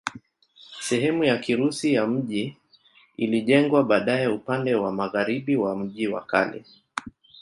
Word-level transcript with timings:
Sehemu 0.81 1.23
ya 1.23 1.37
Kirusi 1.39 1.93
ya 1.93 2.07
mji 2.07 2.57
ilijengwa 3.17 3.83
baadaye 3.83 4.27
upande 4.27 4.75
wa 4.75 4.91
magharibi 4.91 5.55
wa 5.55 5.75
mji 5.75 6.07
wa 6.07 6.23
kale. 6.25 6.65